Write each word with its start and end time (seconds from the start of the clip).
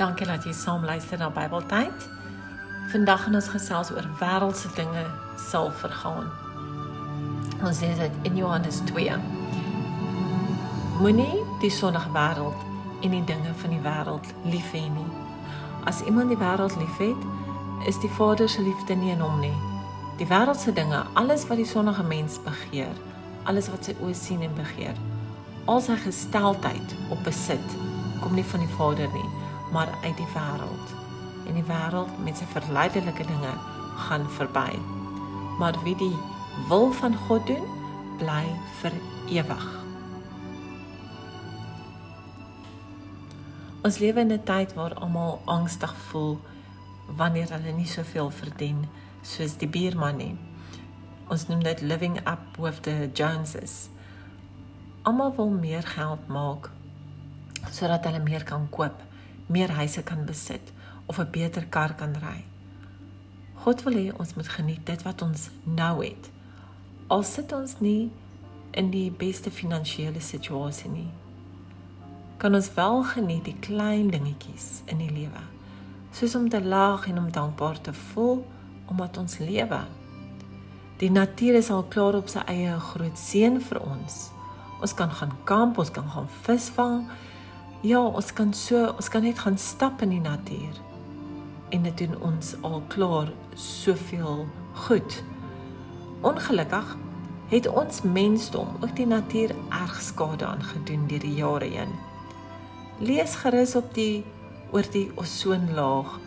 Dankie 0.00 0.26
dat 0.26 0.44
jy 0.48 0.52
saam 0.56 0.84
luister 0.84 1.18
na 1.18 1.26
Bybeltyd. 1.30 2.04
Vandag 2.88 3.22
gaan 3.22 3.34
ons 3.36 3.48
gesels 3.52 3.90
oor 3.92 4.06
wêreldse 4.16 4.68
dinge 4.72 5.02
sal 5.36 5.66
vergaan. 5.76 6.30
Ons 7.60 7.82
sê 7.82 7.90
dit 7.98 8.14
in 8.24 8.38
Johannes 8.40 8.78
2. 8.88 9.18
Moenie 11.02 11.42
die 11.60 11.70
sondige 11.70 12.08
wêreld 12.14 12.62
en 13.04 13.12
die 13.12 13.20
dinge 13.28 13.52
van 13.60 13.74
die 13.74 13.82
wêreld 13.84 14.30
lief 14.48 14.70
hê 14.72 14.86
nie. 14.94 15.10
As 15.84 16.00
iemand 16.08 16.32
die 16.32 16.40
wêreld 16.40 16.78
liefhet, 16.80 17.28
is 17.84 18.00
die 18.00 18.12
Vader 18.16 18.48
se 18.48 18.64
liefde 18.64 18.96
nie 18.96 19.12
in 19.12 19.20
hom 19.20 19.36
nie. 19.44 19.58
Die 20.16 20.30
wêreldse 20.32 20.72
dinge, 20.72 21.02
alles 21.12 21.44
wat 21.52 21.60
die 21.60 21.68
sondige 21.68 22.06
mens 22.08 22.40
begeer, 22.48 22.96
alles 23.44 23.68
wat 23.68 23.84
sy 23.84 23.98
oë 24.00 24.16
sien 24.16 24.48
en 24.48 24.56
begeer, 24.56 24.96
al 25.68 25.84
sy 25.84 26.00
gesteldheid 26.06 26.96
op 27.12 27.20
besit, 27.28 27.76
kom 28.24 28.32
nie 28.32 28.48
van 28.48 28.64
die 28.64 28.74
Vader 28.80 29.12
nie 29.12 29.28
maar 29.72 29.88
uit 30.02 30.16
die 30.16 30.28
wêreld. 30.34 30.94
En 31.46 31.54
die 31.54 31.66
wêreld 31.66 32.18
met 32.24 32.36
sy 32.38 32.46
verleidelike 32.52 33.26
dinge 33.26 33.52
gaan 34.06 34.30
verby. 34.30 34.78
Maar 35.58 35.76
wie 35.82 35.96
die 35.96 36.16
wil 36.68 36.92
van 36.92 37.16
God 37.26 37.46
doen, 37.46 37.66
bly 38.18 38.44
vir 38.80 38.92
ewig. 39.28 39.66
Ons 43.80 43.98
lewe 43.98 44.20
in 44.20 44.32
'n 44.32 44.44
tyd 44.44 44.74
waar 44.74 44.94
almal 44.94 45.40
angstig 45.44 45.94
voel 46.10 46.40
wanneer 47.16 47.48
hulle 47.50 47.72
nie 47.72 47.86
soveel 47.86 48.30
verdien 48.30 48.88
soos 49.22 49.56
die 49.56 49.68
buurman 49.68 50.16
nie. 50.16 50.36
Ons 51.28 51.46
noem 51.46 51.62
dit 51.62 51.80
living 51.80 52.18
up 52.26 52.56
with 52.58 52.82
the 52.82 53.10
Joneses. 53.12 53.88
Almal 55.02 55.34
wil 55.36 55.48
meer 55.48 55.82
geld 55.82 56.28
maak 56.28 56.70
sodat 57.70 58.04
hulle 58.04 58.20
meer 58.20 58.44
kan 58.44 58.68
koop 58.68 59.02
meer 59.50 59.72
huise 59.80 60.02
kan 60.06 60.24
besit 60.26 60.72
of 61.06 61.18
'n 61.18 61.30
beter 61.30 61.66
kar 61.66 61.94
kan 61.94 62.14
ry. 62.22 62.44
God 63.54 63.82
wil 63.82 63.92
hê 63.92 64.12
ons 64.18 64.34
moet 64.34 64.48
geniet 64.48 64.86
dit 64.86 65.02
wat 65.02 65.22
ons 65.22 65.50
nou 65.64 66.04
het. 66.04 66.30
Al 67.06 67.22
sit 67.22 67.52
ons 67.52 67.80
nie 67.80 68.10
in 68.70 68.90
die 68.90 69.10
beste 69.10 69.50
finansiële 69.50 70.20
situasie 70.20 70.90
nie, 70.90 71.10
kan 72.38 72.54
ons 72.54 72.74
wel 72.74 73.02
geniet 73.02 73.44
die 73.44 73.56
klein 73.60 74.08
dingetjies 74.10 74.82
in 74.86 74.98
die 74.98 75.10
lewe. 75.10 75.42
Soos 76.12 76.34
om 76.34 76.48
te 76.48 76.62
lag 76.62 77.06
en 77.06 77.18
om 77.18 77.32
dankbaar 77.32 77.80
te 77.80 77.92
voel 77.92 78.46
omdat 78.86 79.18
ons 79.18 79.38
lewe. 79.38 79.80
Die 80.98 81.10
natuur 81.10 81.54
is 81.54 81.70
al 81.70 81.84
klaar 81.88 82.14
op 82.14 82.28
sy 82.28 82.40
eie 82.46 82.78
groot 82.80 83.18
seën 83.18 83.60
vir 83.60 83.80
ons. 83.80 84.30
Ons 84.80 84.94
kan 84.96 85.10
gaan 85.10 85.36
kamp, 85.44 85.78
ons 85.78 85.92
kan 85.92 86.08
gaan 86.08 86.28
visvang, 86.42 87.04
Ja, 87.80 88.00
ons 88.04 88.32
kan 88.36 88.50
so, 88.52 88.90
ons 88.92 89.08
kan 89.08 89.22
net 89.24 89.38
gaan 89.40 89.56
stap 89.58 90.02
in 90.04 90.10
die 90.12 90.20
natuur. 90.20 90.80
En 91.72 91.86
dit 91.86 92.02
doen 92.02 92.18
ons 92.20 92.50
al 92.60 92.82
klaar 92.92 93.30
soveel 93.56 94.44
goed. 94.84 95.22
Ongelukkig 96.20 96.90
het 97.48 97.68
ons 97.72 98.02
mensdom 98.02 98.68
ook 98.82 98.92
die 98.96 99.06
natuur 99.08 99.56
erg 99.72 99.96
skade 100.02 100.44
aangedoen 100.44 101.08
deur 101.08 101.24
die 101.24 101.32
jare 101.40 101.72
heen. 101.72 101.96
Lees 103.00 103.38
gerus 103.40 103.72
op 103.80 103.88
die 103.96 104.26
oor 104.76 104.84
die 104.92 105.08
ozonlaag 105.16 106.18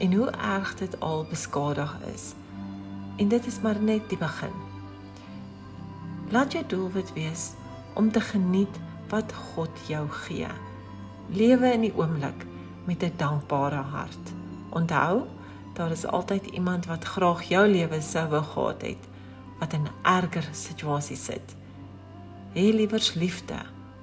en 0.00 0.16
hoe 0.16 0.32
erg 0.32 0.74
dit 0.80 0.96
al 1.04 1.26
beskadig 1.28 1.92
is. 2.14 2.32
En 3.20 3.28
dit 3.28 3.46
is 3.46 3.60
maar 3.60 3.76
net 3.76 4.08
die 4.08 4.18
begin. 4.18 4.56
Laat 6.32 6.56
jou 6.56 6.64
doelwit 6.66 7.12
wees 7.12 7.50
om 8.00 8.08
te 8.12 8.20
geniet 8.32 8.80
wat 9.12 9.32
God 9.52 9.88
jou 9.92 10.06
gee. 10.24 10.71
Lewe 11.28 11.72
in 11.72 11.80
die 11.80 11.94
oomblik 11.96 12.46
met 12.84 13.02
'n 13.02 13.12
dankbare 13.16 13.82
hart. 13.82 14.32
Onthou, 14.68 15.22
daar 15.74 15.90
is 15.90 16.06
altyd 16.06 16.46
iemand 16.46 16.86
wat 16.86 17.04
graag 17.04 17.42
jou 17.42 17.68
lewe 17.68 18.00
sou 18.00 18.28
wou 18.28 18.42
gehad 18.42 18.82
het 18.82 19.08
wat 19.58 19.72
in 19.72 19.82
'n 19.82 19.90
erger 20.02 20.48
situasie 20.52 21.16
sit. 21.16 21.56
Hê 22.54 22.74
liewer 22.74 23.12
liefde 23.14 23.58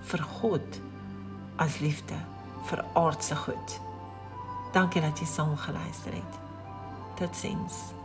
vir 0.00 0.22
God 0.22 0.80
as 1.56 1.78
liefde 1.78 2.14
vir 2.64 2.84
aardse 2.94 3.36
goed. 3.36 3.80
Dankie 4.72 5.00
dat 5.00 5.18
jy 5.18 5.26
saam 5.26 5.56
geluister 5.56 6.12
het. 6.12 6.38
Totsiens. 7.14 7.99